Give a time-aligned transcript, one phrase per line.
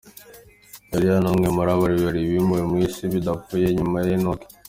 [0.95, 4.47] Eliya ni umwe muri babiri bimuwe mu isi badapfuye, nyuma ya Enoki.